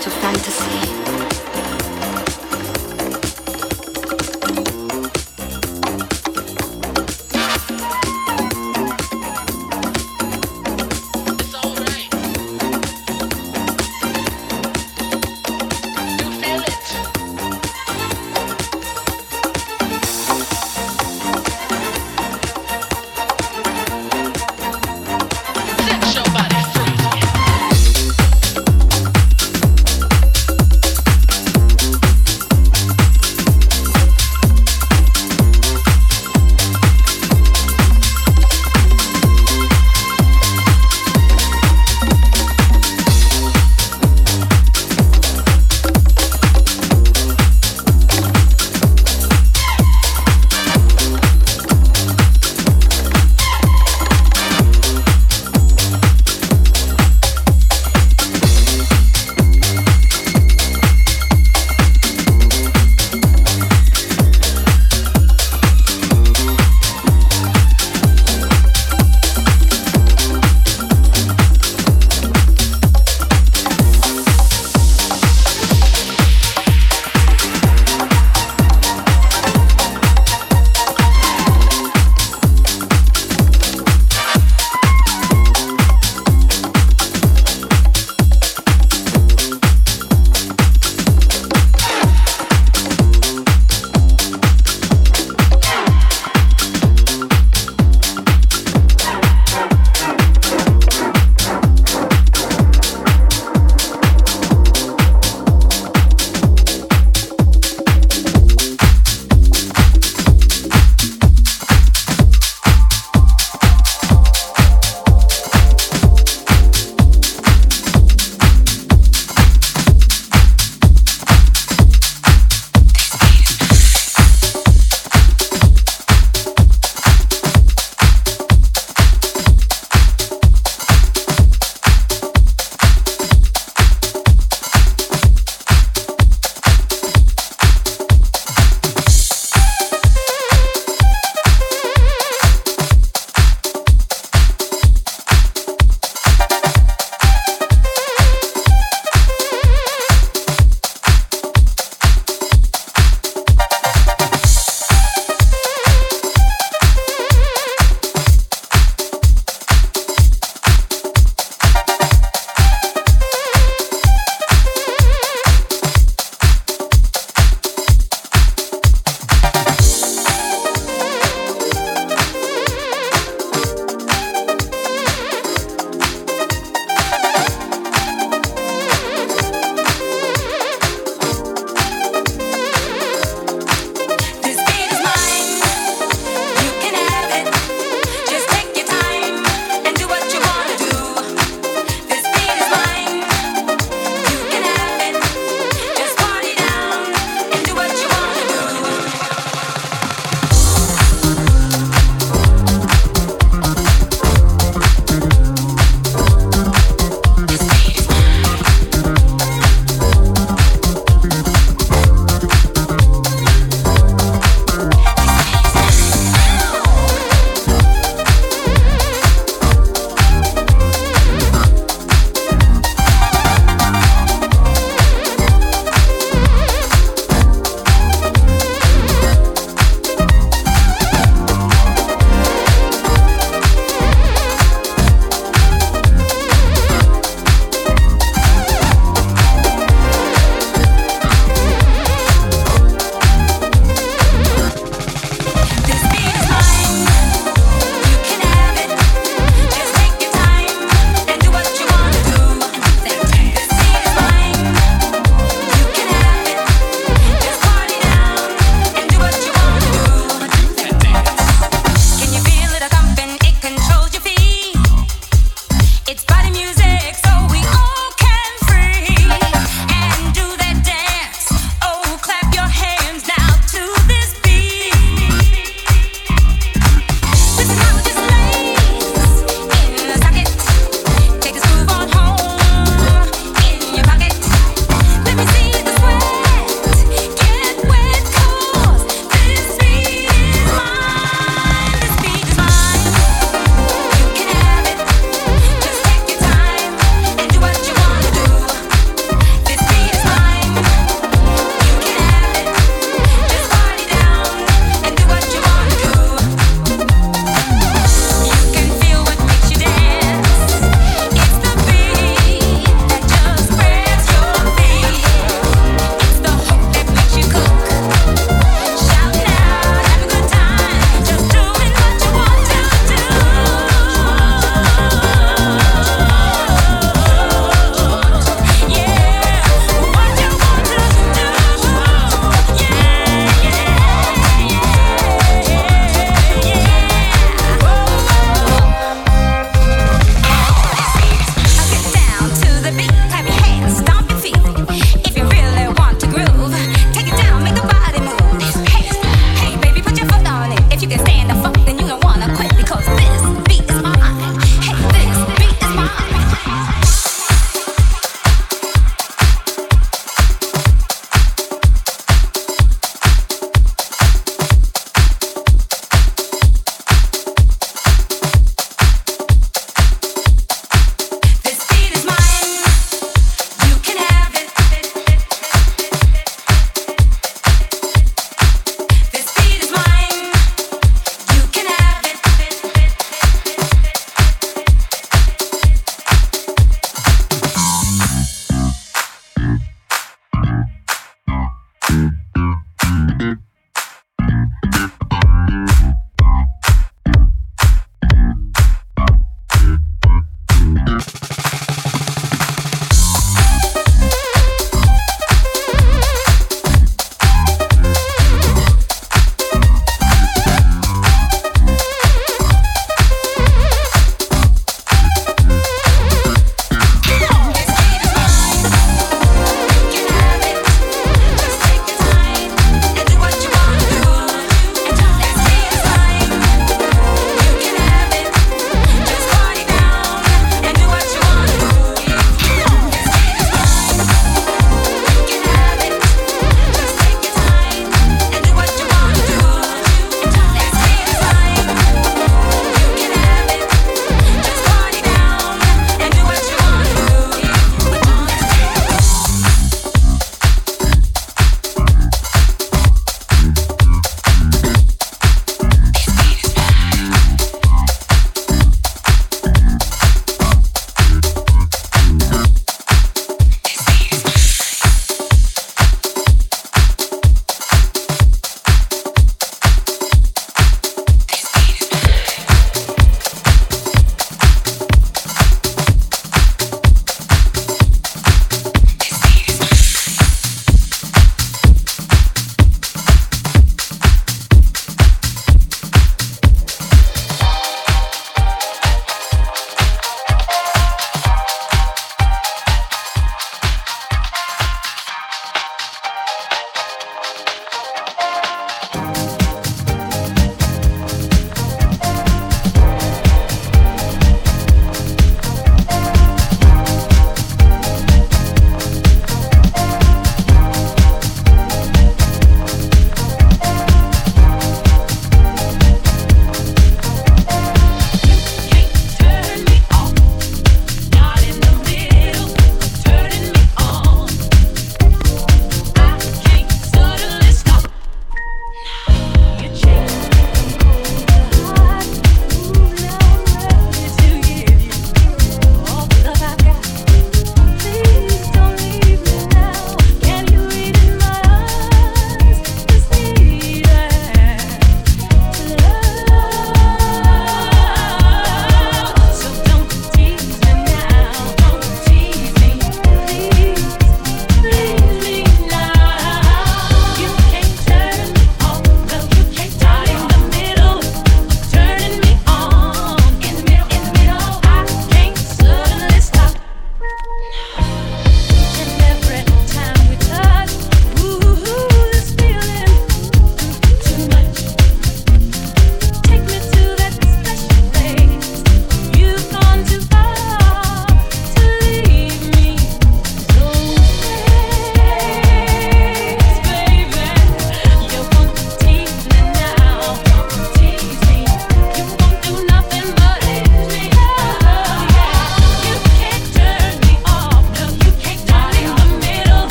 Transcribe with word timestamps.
to 0.00 0.10
fantasy. 0.10 1.47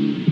Mm-hmm. 0.00 0.31